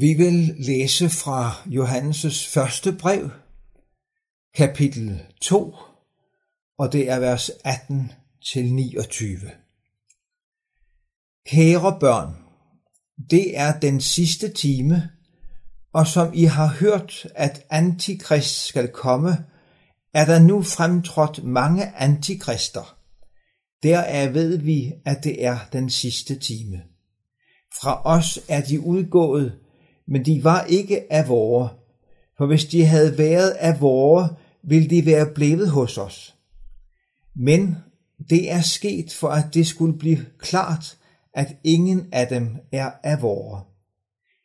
[0.00, 3.30] Vi vil læse fra Johannes' første brev,
[4.54, 5.74] kapitel 2,
[6.78, 8.12] og det er vers 18
[8.52, 9.38] til 29.
[11.46, 12.34] Kære børn,
[13.30, 15.10] det er den sidste time,
[15.92, 19.44] og som I har hørt, at antikrist skal komme,
[20.14, 22.98] er der nu fremtrådt mange antikrister.
[23.82, 26.82] Deraf ved vi, at det er den sidste time.
[27.80, 29.60] Fra os er de udgået,
[30.08, 31.68] men de var ikke af vore,
[32.38, 34.28] for hvis de havde været af vore,
[34.62, 36.36] ville de være blevet hos os.
[37.36, 37.76] Men
[38.30, 40.98] det er sket for, at det skulle blive klart,
[41.34, 43.62] at ingen af dem er af vore.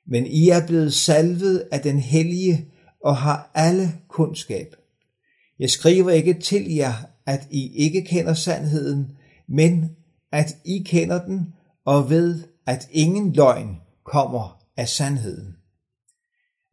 [0.08, 2.66] Men I er blevet salvet af den hellige
[3.04, 4.76] og har alle kundskab.
[5.60, 6.94] Jeg skriver ikke til jer,
[7.26, 9.12] at I ikke kender sandheden,
[9.48, 9.96] men
[10.32, 11.54] at I kender den
[11.86, 15.58] og ved, at ingen løgn kommer af sandheden.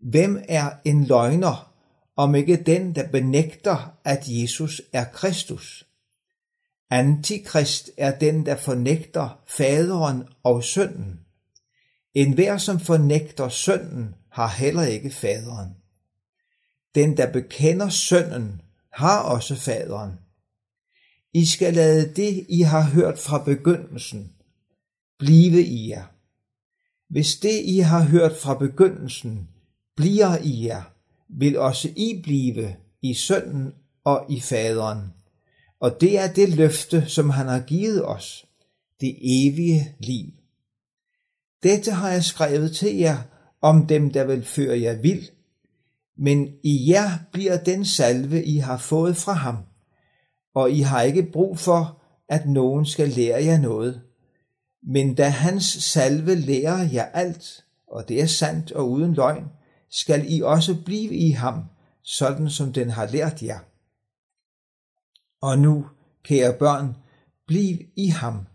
[0.00, 1.72] Hvem er en løgner,
[2.16, 5.86] om ikke den, der benægter, at Jesus er Kristus?
[6.90, 11.20] Antikrist er den, der fornægter faderen og sønnen.
[12.14, 15.76] En hver, som fornægter sønnen, har heller ikke faderen.
[16.94, 18.60] Den, der bekender sønnen,
[18.92, 20.12] har også faderen.
[21.32, 24.32] I skal lade det, I har hørt fra begyndelsen,
[25.18, 26.17] blive i jer.
[27.08, 29.48] Hvis det, I har hørt fra begyndelsen,
[29.96, 30.82] bliver i jer,
[31.28, 33.72] vil også I blive i sønnen
[34.04, 35.12] og i faderen.
[35.80, 38.46] Og det er det løfte, som han har givet os,
[39.00, 40.26] det evige liv.
[41.62, 43.18] Dette har jeg skrevet til jer
[43.60, 45.28] om dem, der vil føre jer vild,
[46.16, 49.56] men i jer bliver den salve, I har fået fra ham,
[50.54, 54.02] og I har ikke brug for, at nogen skal lære jer noget.
[54.90, 59.44] Men da hans salve lærer jer alt, og det er sandt og uden løgn,
[59.90, 61.64] skal I også blive i ham,
[62.02, 63.58] sådan som den har lært jer.
[65.42, 65.86] Og nu,
[66.22, 66.96] kære børn,
[67.46, 68.46] bliv i ham,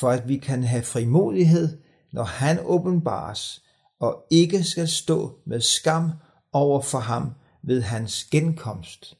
[0.00, 1.78] for at vi kan have frimodighed,
[2.12, 3.62] når han åbenbares,
[4.00, 6.10] og ikke skal stå med skam
[6.52, 7.30] over for ham
[7.62, 9.16] ved hans genkomst.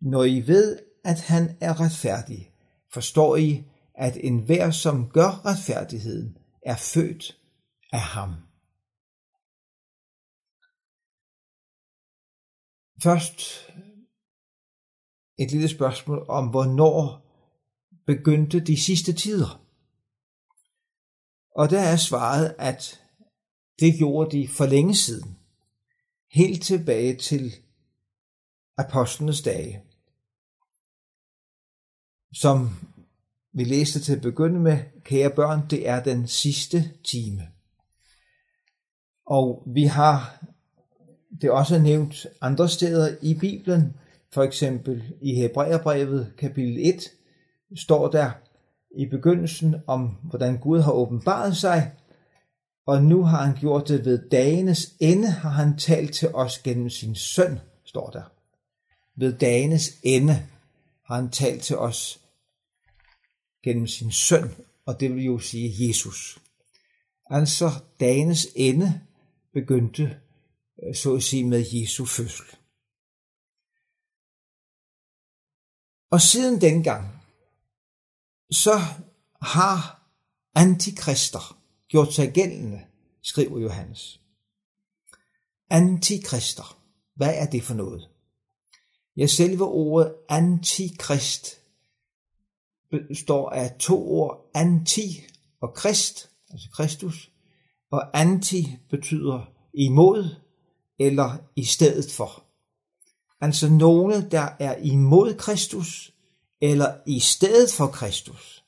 [0.00, 2.50] Når I ved, at han er retfærdig,
[2.92, 3.64] forstår I,
[3.98, 7.40] at enhver, som gør retfærdigheden, er født
[7.92, 8.34] af ham.
[13.02, 13.40] Først
[15.38, 17.28] et lille spørgsmål om, hvornår
[18.06, 19.64] begyndte de sidste tider.
[21.54, 23.02] Og der er svaret, at
[23.80, 25.38] det gjorde de for længe siden.
[26.30, 27.54] Helt tilbage til
[28.76, 29.82] apostlenes dage.
[32.32, 32.70] Som
[33.58, 37.42] vi læste til at begynde med, kære børn, det er den sidste time.
[39.26, 40.44] Og vi har
[41.40, 43.96] det også nævnt andre steder i Bibelen,
[44.32, 47.10] for eksempel i Hebræerbrevet kapitel 1,
[47.76, 48.30] står der
[48.96, 51.92] i begyndelsen om, hvordan Gud har åbenbaret sig,
[52.86, 56.90] og nu har han gjort det ved dagenes ende, har han talt til os gennem
[56.90, 58.32] sin søn, står der.
[59.16, 60.42] Ved dagenes ende
[61.04, 62.20] har han talt til os
[63.62, 64.54] gennem sin søn,
[64.86, 66.38] og det vil jo sige Jesus.
[67.30, 67.70] Altså
[68.00, 69.00] dagens ende
[69.52, 70.20] begyndte
[70.82, 72.46] øh, så at sige med Jesu fødsel.
[76.10, 77.22] Og siden dengang,
[78.50, 78.78] så
[79.42, 80.02] har
[80.54, 82.86] antikrister gjort sig gældende,
[83.22, 84.20] skriver Johannes.
[85.70, 86.82] Antikrister,
[87.14, 88.08] hvad er det for noget?
[89.16, 91.57] Ja, selve ordet antikrist
[92.90, 95.24] består af to ord, anti
[95.60, 97.30] og krist, altså Kristus,
[97.90, 100.34] og anti betyder imod,
[100.98, 102.44] eller i stedet for.
[103.40, 106.14] Altså nogle, der er imod Kristus,
[106.60, 108.64] eller i stedet for Kristus.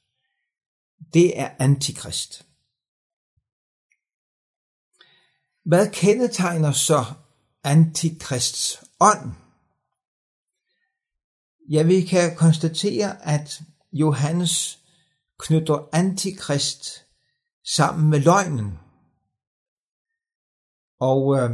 [1.14, 2.46] Det er antikrist.
[5.64, 7.04] Hvad kendetegner så
[7.64, 9.32] antikrists ånd?
[11.70, 13.62] Ja, vi kan konstatere, at
[13.92, 14.78] Johannes
[15.38, 17.06] knytter antikrist
[17.64, 18.78] sammen med løgnen.
[21.00, 21.50] Og øh,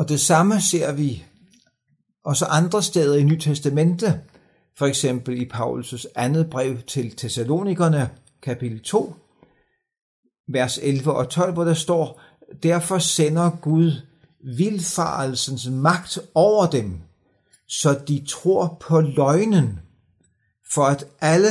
[0.00, 1.24] og det samme ser vi
[2.24, 4.20] også andre steder i Nyt Testamente,
[4.78, 8.10] for eksempel i Paulus' andet brev til Thessalonikerne,
[8.42, 9.14] kapitel 2,
[10.48, 12.20] vers 11 og 12, hvor der står,
[12.62, 13.92] Derfor sender Gud
[14.56, 17.00] vildfarelsens magt over dem,
[17.72, 19.80] så de tror på løgnen,
[20.74, 21.48] for at alle,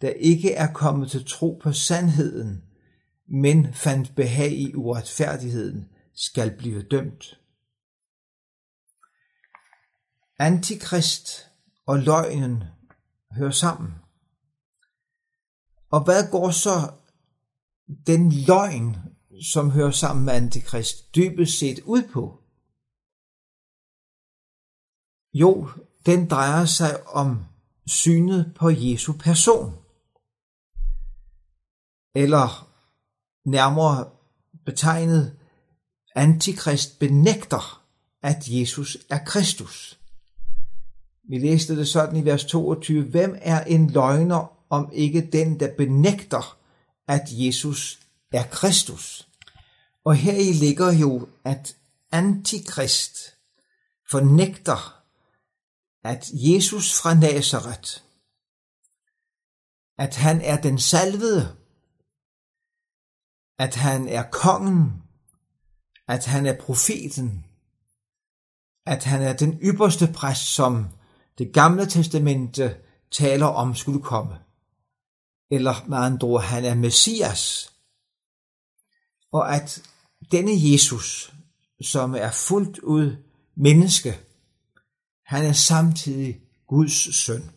[0.00, 2.62] der ikke er kommet til tro på sandheden,
[3.28, 7.40] men fandt behag i uretfærdigheden, skal blive dømt.
[10.38, 11.48] Antikrist
[11.86, 12.64] og løgnen
[13.32, 13.92] hører sammen.
[15.90, 16.92] Og hvad går så
[18.06, 18.96] den løgn,
[19.52, 22.41] som hører sammen med antikrist, dybest set ud på?
[25.34, 25.68] Jo,
[26.06, 27.44] den drejer sig om
[27.86, 29.74] synet på Jesu person.
[32.14, 32.68] Eller
[33.44, 34.10] nærmere
[34.64, 35.36] betegnet,
[36.14, 37.82] antikrist benægter,
[38.22, 39.98] at Jesus er Kristus.
[41.28, 43.02] Vi læste det sådan i vers 22.
[43.02, 46.58] Hvem er en løgner, om ikke den, der benægter,
[47.08, 48.00] at Jesus
[48.32, 49.28] er Kristus?
[50.04, 51.76] Og her i ligger jo, at
[52.12, 53.16] antikrist
[54.10, 55.01] fornægter,
[56.04, 58.00] at Jesus fra Nazareth,
[59.98, 61.56] at han er den salvede,
[63.58, 65.02] at han er kongen,
[66.08, 67.46] at han er profeten,
[68.86, 70.88] at han er den ypperste præst, som
[71.38, 72.76] det gamle testamente
[73.10, 74.38] taler om skulle komme.
[75.50, 77.72] Eller med andre ord, han er Messias.
[79.32, 79.82] Og at
[80.32, 81.34] denne Jesus,
[81.82, 83.16] som er fuldt ud
[83.56, 84.18] menneske,
[85.32, 87.50] han er samtidig Guds søn.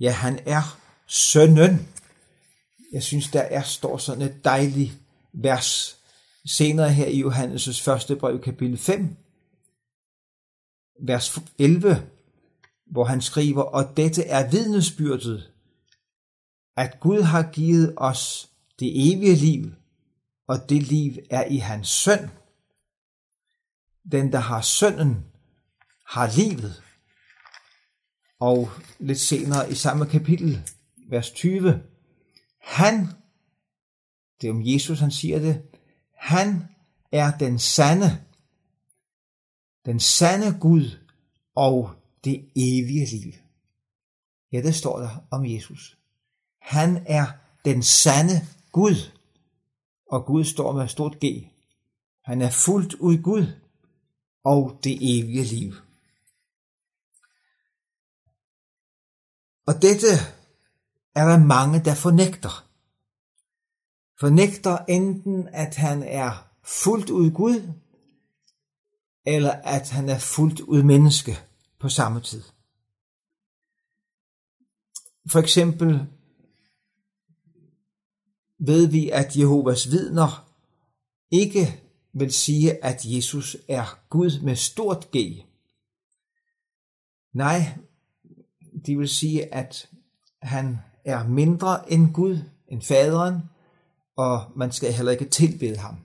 [0.00, 1.88] Ja, han er sønnen.
[2.92, 4.92] Jeg synes, der er, står sådan et dejligt
[5.32, 5.96] vers
[6.46, 9.16] senere her i Johannes' første brev, kapitel 5,
[11.06, 12.08] vers 11,
[12.86, 15.52] hvor han skriver, og dette er vidnesbyrdet,
[16.76, 19.72] at Gud har givet os det evige liv,
[20.48, 22.30] og det liv er i hans søn.
[24.12, 25.29] Den, der har sønnen,
[26.10, 26.82] har livet.
[28.40, 30.70] Og lidt senere i samme kapitel,
[31.08, 31.82] vers 20,
[32.62, 33.08] han,
[34.40, 35.62] det er om Jesus, han siger det,
[36.16, 36.68] han
[37.12, 38.24] er den sande,
[39.86, 40.98] den sande Gud
[41.54, 41.90] og
[42.24, 43.32] det evige liv.
[44.52, 45.98] Ja, det står der om Jesus.
[46.60, 47.26] Han er
[47.64, 49.10] den sande Gud,
[50.06, 51.24] og Gud står med stort G.
[52.24, 53.46] Han er fuldt ud Gud
[54.44, 55.74] og det evige liv.
[59.66, 60.06] Og dette
[61.14, 62.66] er der mange, der fornægter.
[64.20, 67.72] Fornægter enten, at han er fuldt ud Gud,
[69.26, 71.38] eller at han er fuldt ud menneske
[71.78, 72.42] på samme tid.
[75.30, 76.06] For eksempel
[78.58, 80.52] ved vi, at Jehovas vidner
[81.30, 81.82] ikke
[82.12, 85.16] vil sige, at Jesus er Gud med stort G.
[87.32, 87.78] Nej,
[88.86, 89.88] de vil sige, at
[90.42, 92.38] han er mindre end Gud,
[92.68, 93.40] end faderen,
[94.16, 95.96] og man skal heller ikke tilbede ham.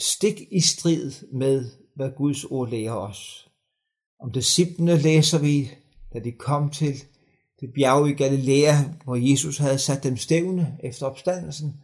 [0.00, 3.50] Stik i strid med, hvad Guds ord lærer os.
[4.20, 5.70] Om disciplene læser vi,
[6.12, 6.94] da de kom til
[7.60, 8.74] det bjerg i Galilea,
[9.04, 11.80] hvor Jesus havde sat dem stævne efter opstandelsen.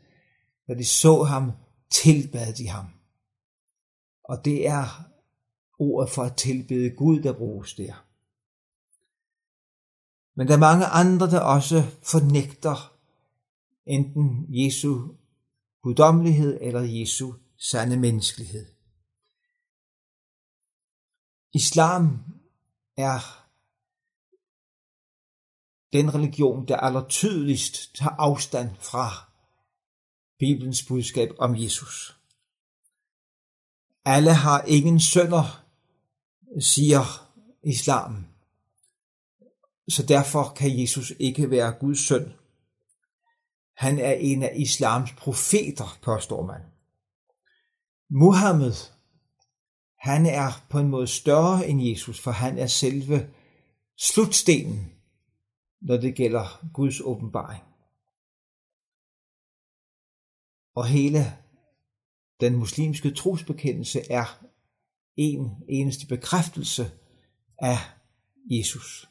[0.69, 1.53] Da de så ham,
[1.91, 2.87] tilbad de ham.
[4.25, 5.05] Og det er
[5.79, 8.06] ordet for at tilbede Gud, der bruges der.
[10.39, 12.93] Men der er mange andre, der også fornægter
[13.87, 15.09] enten Jesu
[15.83, 18.67] guddommelighed eller Jesu sande menneskelighed.
[21.55, 22.25] Islam
[22.97, 23.47] er
[25.93, 29.31] den religion, der allertydeligst tager afstand fra
[30.39, 32.21] Bibelens budskab om Jesus.
[34.05, 35.65] Alle har ingen sønner,
[36.61, 37.33] siger
[37.63, 38.36] islam.
[39.89, 42.33] Så derfor kan Jesus ikke være Guds søn.
[43.77, 46.61] Han er en af islams profeter, påstår man.
[48.11, 48.75] Muhammed,
[49.99, 53.31] han er på en måde større end Jesus, for han er selve
[53.99, 54.93] slutstenen,
[55.81, 57.63] når det gælder Guds åbenbaring.
[60.75, 61.19] Og hele
[62.41, 64.45] den muslimske trosbekendelse er
[65.17, 66.91] en eneste bekræftelse
[67.59, 67.79] af
[68.51, 69.09] Jesus,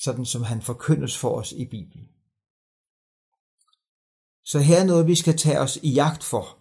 [0.00, 2.08] sådan som han forkyndes for os i Bibelen.
[4.44, 6.58] Så her er noget, vi skal tage os i jagt for.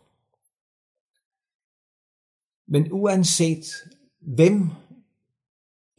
[2.67, 3.65] Men uanset
[4.19, 4.69] hvem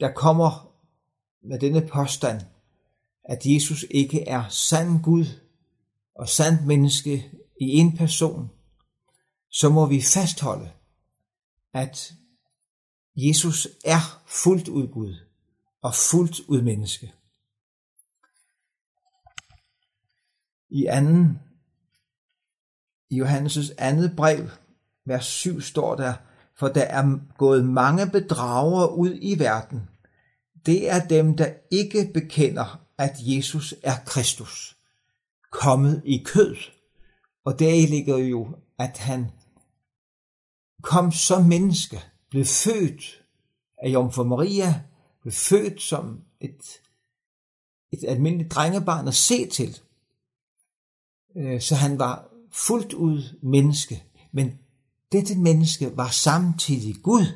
[0.01, 0.75] der kommer
[1.43, 2.41] med denne påstand,
[3.25, 5.27] at Jesus ikke er sand Gud
[6.15, 7.31] og sandt menneske
[7.61, 8.51] i en person,
[9.49, 10.73] så må vi fastholde,
[11.73, 12.13] at
[13.17, 15.15] Jesus er fuldt ud Gud
[15.83, 17.13] og fuldt ud menneske.
[20.71, 21.39] I anden
[23.11, 24.49] I Johannes' andet brev,
[25.07, 26.15] vers 7 står der,
[26.59, 29.89] for der er gået mange bedragere ud i verden.
[30.67, 34.77] Det er dem, der ikke bekender, at Jesus er Kristus,
[35.51, 36.57] kommet i kød.
[37.45, 39.31] Og deri ligger jo, at han
[40.83, 42.01] kom som menneske,
[42.31, 43.25] blev født
[43.83, 44.83] af Jomfru Maria,
[45.23, 46.81] blev født som et,
[47.93, 49.81] et almindeligt drengebarn at se til.
[51.37, 54.59] Øh, så han var fuldt ud menneske, men
[55.13, 57.27] dette menneske var samtidig Gud.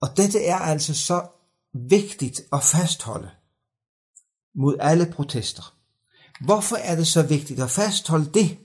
[0.00, 1.28] Og dette er altså så
[1.72, 3.30] vigtigt at fastholde
[4.54, 5.76] mod alle protester.
[6.40, 8.58] Hvorfor er det så vigtigt at fastholde det?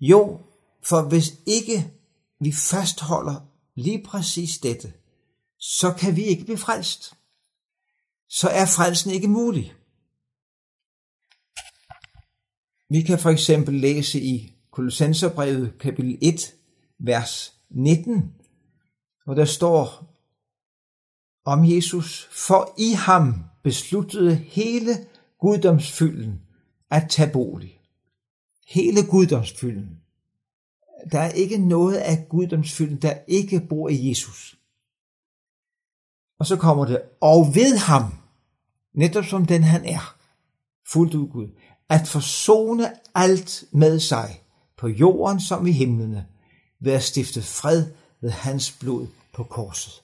[0.00, 0.40] Jo,
[0.82, 1.92] for hvis ikke
[2.40, 3.40] vi fastholder
[3.74, 4.92] lige præcis dette,
[5.58, 7.14] så kan vi ikke blive frelst.
[8.28, 9.74] Så er frelsen ikke mulig.
[12.88, 16.54] Vi kan for eksempel læse i Kolossenserbrevet kapitel 1,
[16.98, 18.34] vers 19,
[19.24, 20.06] hvor der står
[21.44, 24.90] om Jesus, for i ham besluttede hele
[25.40, 26.40] guddomsfylden
[26.90, 27.80] at tage bolig.
[28.66, 30.00] Hele guddomsfylden.
[31.12, 34.58] Der er ikke noget af guddomsfylden, der ikke bor i Jesus.
[36.38, 38.02] Og så kommer det, og ved ham,
[38.94, 40.16] netop som den han er,
[40.86, 41.48] fuldt ud Gud,
[41.88, 44.40] at forsone alt med sig,
[44.78, 46.26] på jorden som i himlene,
[46.80, 47.86] ved at stifte fred
[48.20, 50.02] ved hans blod på korset.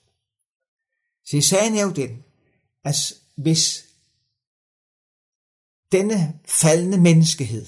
[1.31, 2.25] Se, sagen er jo den,
[2.85, 2.97] at
[3.37, 3.85] hvis
[5.93, 7.67] denne faldende menneskehed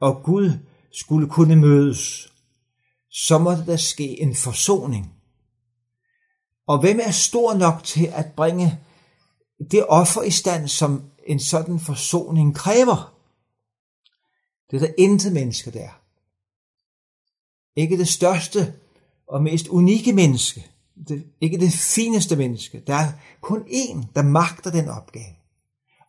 [0.00, 0.58] og Gud
[0.92, 2.32] skulle kunne mødes,
[3.10, 5.14] så måtte der ske en forsoning.
[6.66, 8.80] Og hvem er stor nok til at bringe
[9.70, 13.19] det offer i stand, som en sådan forsoning kræver?
[14.70, 16.00] Det er der intet menneske der.
[17.76, 18.74] Ikke det største
[19.26, 20.70] og mest unikke menneske.
[21.08, 22.82] Det, ikke det fineste menneske.
[22.86, 25.34] Der er kun én, der magter den opgave.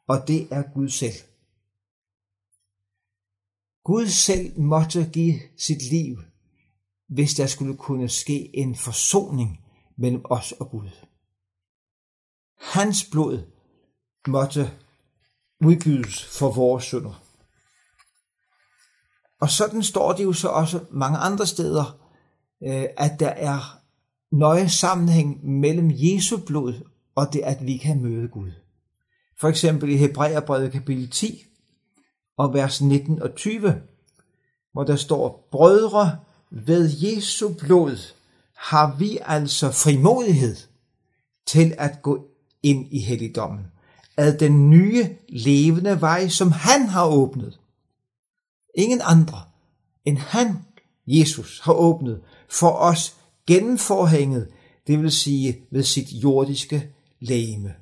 [0.07, 1.15] Og det er Gud selv.
[3.83, 6.17] Gud selv måtte give sit liv,
[7.07, 9.65] hvis der skulle kunne ske en forsoning
[9.97, 10.89] mellem os og Gud.
[12.57, 13.51] Hans blod
[14.27, 14.71] måtte
[15.65, 17.30] udgydes for vores synder.
[19.41, 21.97] Og sådan står det jo så også mange andre steder,
[22.63, 23.79] øh, at der er
[24.31, 26.73] nøje sammenhæng mellem Jesu blod
[27.15, 28.51] og det, at vi kan møde Gud.
[29.39, 31.45] For eksempel i Hebræerbrevet kapitel 10
[32.37, 33.81] og vers 19 og 20,
[34.73, 36.17] hvor der står, Brødre,
[36.51, 37.97] ved Jesu blod
[38.57, 40.55] har vi altså frimodighed
[41.47, 42.27] til at gå
[42.63, 43.65] ind i helligdommen,
[44.17, 47.59] ad den nye levende vej, som han har åbnet,
[48.75, 49.41] Ingen andre
[50.05, 50.65] end han,
[51.07, 53.15] Jesus, har åbnet for os
[53.47, 54.51] gennem forhænget,
[54.87, 57.75] det vil sige ved sit jordiske lægeme.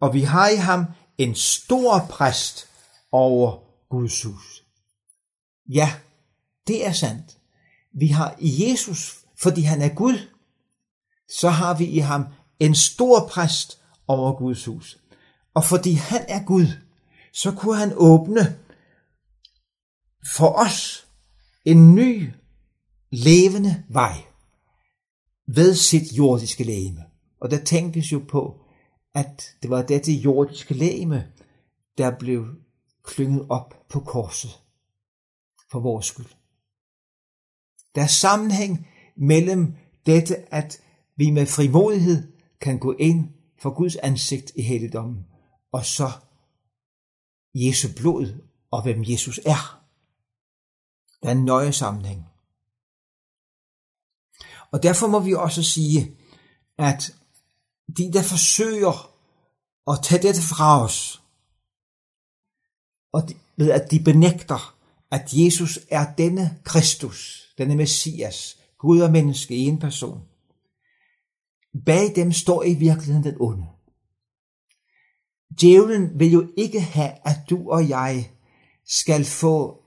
[0.00, 0.84] Og vi har i ham
[1.18, 2.66] en stor præst
[3.12, 3.58] over
[3.90, 4.64] Guds hus.
[5.68, 5.94] Ja,
[6.66, 7.38] det er sandt.
[7.92, 10.18] Vi har i Jesus, fordi han er Gud,
[11.28, 12.24] så har vi i ham
[12.60, 13.78] en stor præst
[14.08, 14.98] over Guds hus.
[15.54, 16.66] Og fordi han er Gud,
[17.32, 18.58] så kunne han åbne
[20.26, 21.08] for os
[21.64, 22.32] en ny
[23.10, 24.22] levende vej
[25.46, 27.04] ved sit jordiske lægeme.
[27.40, 28.60] Og der tænkes jo på,
[29.14, 31.32] at det var dette jordiske lægeme,
[31.98, 32.46] der blev
[33.02, 34.50] klynget op på korset
[35.70, 36.26] for vores skyld.
[37.94, 39.74] Der er sammenhæng mellem
[40.06, 40.80] dette, at
[41.16, 43.28] vi med frimodighed kan gå ind
[43.58, 45.26] for Guds ansigt i helligdommen,
[45.72, 46.10] og så
[47.54, 48.40] Jesu blod
[48.70, 49.83] og hvem Jesus er.
[51.24, 52.26] Der er en nøje sammenhæng.
[54.72, 56.16] Og derfor må vi også sige,
[56.78, 57.14] at
[57.96, 59.10] de, der forsøger
[59.90, 61.22] at tage dette fra os,
[63.12, 64.78] og de, ved at de benægter,
[65.10, 70.28] at Jesus er denne Kristus, denne Messias, Gud og menneske i en person.
[71.86, 73.66] Bag dem står i virkeligheden den onde.
[75.60, 78.30] Djævlen vil jo ikke have, at du og jeg
[78.84, 79.82] skal få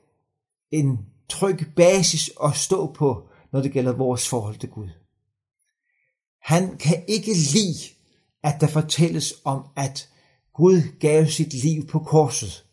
[0.71, 4.89] en tryg basis at stå på, når det gælder vores forhold til Gud.
[6.41, 7.93] Han kan ikke lide,
[8.43, 10.09] at der fortælles om, at
[10.53, 12.65] Gud gav sit liv på korset.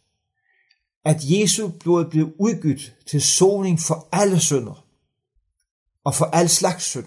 [1.04, 4.86] At Jesu blod blev udgydt til soning for alle synder
[6.04, 7.06] og for al slags synd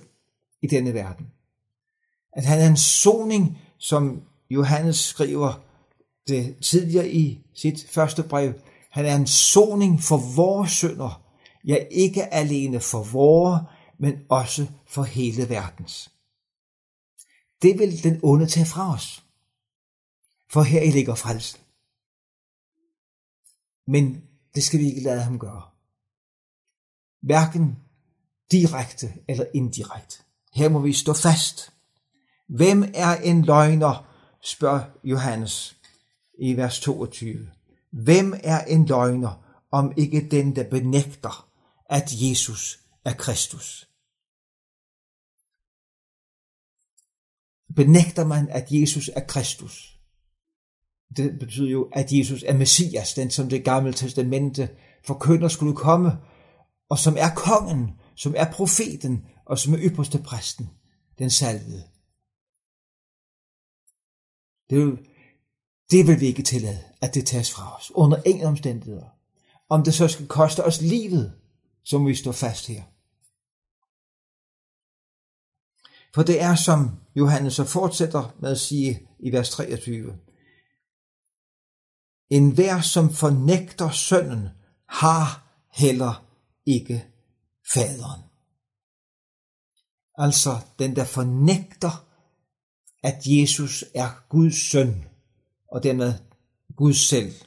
[0.61, 1.27] i denne verden.
[2.33, 5.63] At han er en soning, som Johannes skriver
[6.27, 8.53] det tidligere i sit første brev.
[8.91, 11.26] Han er en soning for vores synder.
[11.67, 13.61] Ja, ikke alene for vores,
[13.99, 16.11] men også for hele verdens.
[17.61, 19.23] Det vil den onde tage fra os.
[20.49, 21.61] For her i ligger frelsen.
[23.87, 24.23] Men
[24.55, 25.63] det skal vi ikke lade ham gøre.
[27.21, 27.77] Hverken
[28.51, 30.23] direkte eller indirekte.
[30.53, 31.73] Her må vi stå fast.
[32.47, 34.07] Hvem er en løgner,
[34.41, 35.77] spørger Johannes
[36.39, 37.51] i vers 22.
[37.91, 41.46] Hvem er en løgner, om ikke den, der benægter,
[41.89, 43.89] at Jesus er Kristus?
[47.75, 49.99] Benægter man, at Jesus er Kristus?
[51.17, 54.69] Det betyder jo, at Jesus er Messias, den som det gamle testamente
[55.05, 56.11] forkynder skulle komme,
[56.89, 60.69] og som er kongen, som er profeten, og som er ypperste præsten,
[61.19, 61.83] den salvede.
[64.69, 64.97] Det, vil,
[65.91, 69.09] det vil vi ikke tillade, at det tages fra os, under ingen omstændigheder.
[69.69, 71.33] Om det så skal koste os livet,
[71.89, 72.83] som vi står fast her.
[76.15, 80.19] For det er, som Johannes så fortsætter med at sige i vers 23.
[82.29, 84.49] En hver, som fornægter sønnen,
[84.89, 86.25] har heller
[86.65, 87.05] ikke
[87.73, 88.21] faderen.
[90.15, 92.07] Altså den, der fornægter,
[93.03, 95.05] at Jesus er Guds søn,
[95.71, 96.13] og dermed
[96.75, 97.46] Gud selv.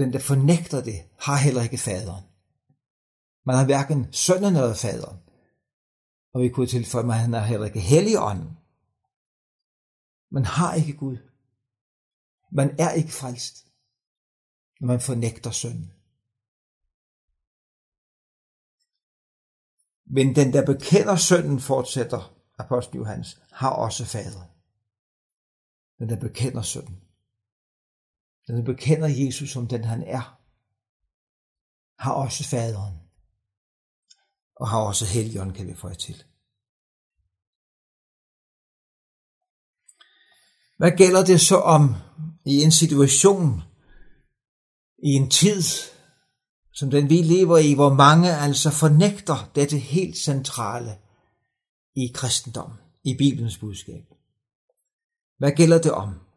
[0.00, 2.24] Den, der fornægter det, har heller ikke faderen.
[3.44, 5.18] Man har hverken sønnen eller faderen.
[6.32, 8.58] Og vi kunne tilføje, at han er heller ikke helligånden.
[10.30, 11.16] Man har ikke Gud.
[12.52, 13.66] Man er ikke frelst,
[14.80, 15.92] når man fornægter sønnen.
[20.06, 24.44] Men den, der bekender sønnen, fortsætter apostel Johannes, har også fader.
[25.98, 27.09] Den, der bekender sønnen.
[28.50, 30.38] Den, vi bekender Jesus som den han er,
[31.98, 32.94] har også faderen.
[34.56, 36.24] Og har også helgen, kan vi få til.
[40.78, 41.94] Hvad gælder det så om
[42.44, 43.62] i en situation,
[44.98, 45.62] i en tid,
[46.72, 50.98] som den vi lever i, hvor mange altså fornægter dette helt centrale
[51.94, 54.04] i kristendommen, i Bibelens budskab.
[55.38, 56.29] Hvad gælder det om?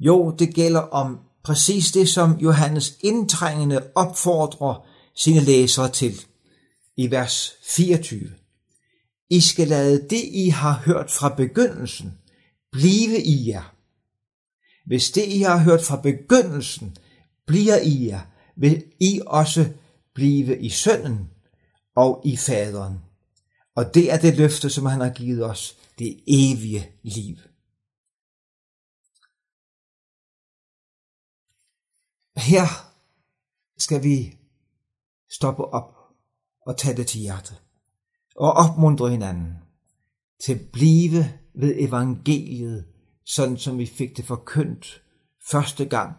[0.00, 6.20] Jo, det gælder om præcis det, som Johannes indtrængende opfordrer sine læsere til
[6.96, 8.30] i vers 24.
[9.30, 12.18] I skal lade det, I har hørt fra begyndelsen,
[12.72, 13.74] blive i jer.
[14.86, 16.96] Hvis det, I har hørt fra begyndelsen,
[17.46, 18.20] bliver i jer,
[18.56, 19.68] vil I også
[20.14, 21.30] blive i sønnen
[21.96, 22.98] og i faderen.
[23.76, 27.36] Og det er det løfte, som han har givet os, det evige liv.
[32.38, 32.66] Her
[33.78, 34.38] skal vi
[35.30, 35.94] stoppe op
[36.66, 37.62] og tage det til hjertet
[38.36, 39.54] og opmuntre hinanden
[40.44, 42.84] til at blive ved evangeliet,
[43.24, 45.02] sådan som vi fik det forkyndt
[45.50, 46.16] første gang,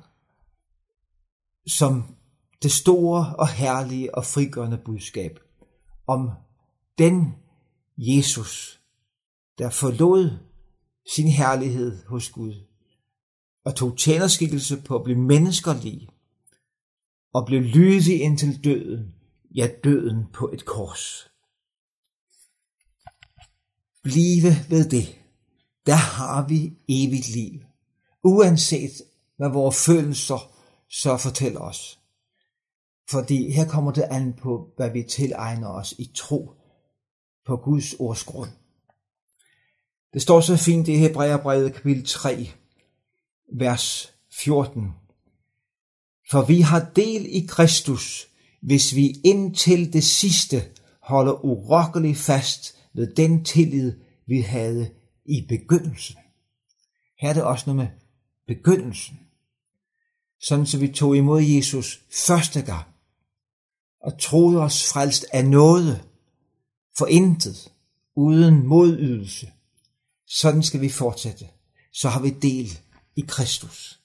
[1.68, 2.16] som
[2.64, 5.40] det store og herlige og frigørende budskab
[6.08, 6.32] om
[6.98, 7.36] den
[7.98, 8.82] Jesus,
[9.58, 10.38] der forlod
[11.16, 12.69] sin herlighed hos Gud
[13.70, 16.08] og tog tjenerskikkelse på at blive menneskerlig
[17.34, 19.16] og blev lydig indtil døden,
[19.56, 21.32] ja døden på et kors.
[24.04, 25.20] Blive ved det,
[25.86, 27.62] der har vi evigt liv,
[28.24, 28.92] uanset
[29.38, 30.52] hvad vores følelser
[30.90, 32.00] så fortæller os.
[33.12, 36.52] Fordi her kommer det an på, hvad vi tilegner os i tro
[37.46, 38.50] på Guds ords grund.
[40.14, 42.52] Det står så fint i Hebræerbrevet kapitel 3,
[43.52, 44.94] vers 14.
[46.32, 48.28] For vi har del i Kristus,
[48.62, 50.64] hvis vi indtil det sidste
[51.02, 53.94] holder urokkeligt fast ved den tillid,
[54.28, 54.90] vi havde
[55.26, 56.16] i begyndelsen.
[57.20, 57.88] Her er det også noget med
[58.48, 59.20] begyndelsen.
[60.42, 62.86] Sådan så vi tog imod Jesus første gang
[64.02, 66.06] og troede os frelst af noget,
[66.98, 67.72] for intet,
[68.16, 69.52] uden modydelse.
[70.28, 71.48] Sådan skal vi fortsætte.
[71.94, 72.80] Så har vi del
[73.20, 74.00] i Kristus.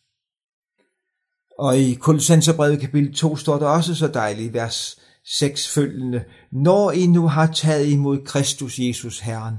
[1.59, 6.25] Og i Kolossenserbrevet kapitel 2 står der også så dejligt, vers 6 følgende.
[6.53, 9.57] Når I nu har taget imod Kristus Jesus Herren,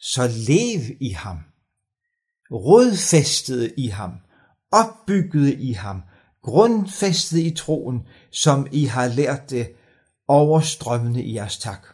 [0.00, 1.38] så lev i ham,
[2.50, 4.12] rodfæstet i ham,
[4.72, 6.02] opbygget i ham,
[6.42, 8.00] grundfæstet i troen,
[8.32, 9.68] som I har lært det,
[10.28, 11.86] overstrømmende i jeres tak.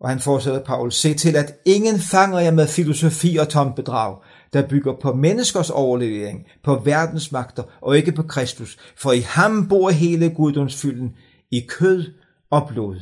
[0.00, 4.18] Og han fortsætter Paul, se til, at ingen fanger jer med filosofi og tomt bedrag,
[4.54, 9.90] der bygger på menneskers overlevering, på verdensmagter og ikke på Kristus, for i ham bor
[9.90, 11.16] hele guddomsfylden
[11.50, 12.12] i kød
[12.50, 13.00] og blod.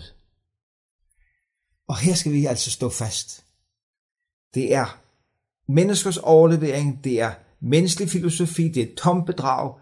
[1.89, 3.45] Og her skal vi altså stå fast.
[4.55, 5.01] Det er
[5.69, 9.79] menneskers overlevering, det er menneskelig filosofi, det er tom bedrag,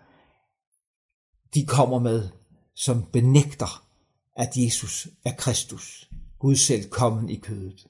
[1.55, 2.29] de kommer med,
[2.75, 3.87] som benægter,
[4.37, 7.87] at Jesus er Kristus, Gud selv kommen i kødet.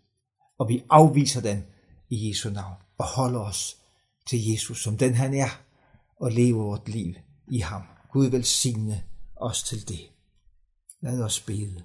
[0.58, 1.64] Og vi afviser den
[2.10, 3.76] i Jesu navn og holder os
[4.26, 5.62] til Jesus, som den han er,
[6.16, 7.14] og lever vort liv
[7.48, 7.82] i ham.
[8.12, 9.04] Gud velsigne
[9.36, 10.10] os til det.
[11.00, 11.84] Lad os bede.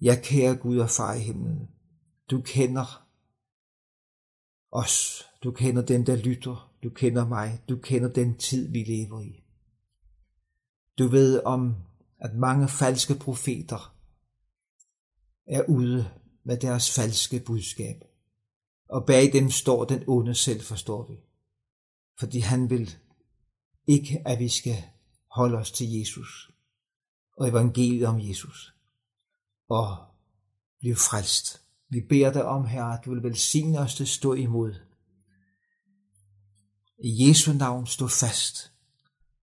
[0.00, 1.68] Ja, kære Gud og far i himlen,
[2.30, 3.06] du kender
[4.72, 5.24] os.
[5.42, 6.74] Du kender den, der lytter.
[6.82, 7.62] Du kender mig.
[7.68, 9.44] Du kender den tid, vi lever i.
[10.98, 11.76] Du ved om,
[12.18, 13.96] at mange falske profeter
[15.46, 16.10] er ude
[16.44, 18.11] med deres falske budskab.
[18.92, 21.16] Og bag dem står den onde selv, forstår vi.
[22.18, 22.96] Fordi han vil
[23.86, 24.82] ikke, at vi skal
[25.30, 26.50] holde os til Jesus
[27.36, 28.74] og evangeliet om Jesus
[29.68, 29.96] og
[30.78, 31.62] blive frelst.
[31.88, 34.74] Vi beder dig om, Herre, at du vil velsigne os til at stå imod.
[37.04, 38.72] I Jesu navn stå fast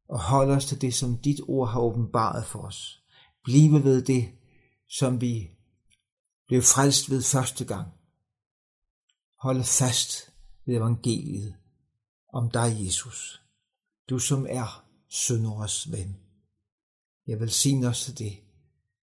[0.10, 3.04] og hold os til det, som dit ord har åbenbaret for os.
[3.44, 4.32] Blive ved det,
[4.88, 5.50] som vi
[6.48, 7.99] blev frelst ved første gang.
[9.42, 10.34] Hold fast
[10.66, 11.56] ved evangeliet
[12.34, 13.42] om dig, Jesus.
[14.10, 16.20] Du som er synders ven.
[17.28, 18.44] Jeg vil sige os til det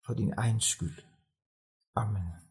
[0.05, 0.97] for din egen skyld.
[1.95, 2.44] Amen.